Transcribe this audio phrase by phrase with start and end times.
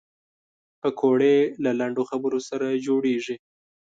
[0.81, 3.35] پکورې له لنډو خبرو سره جوړېږي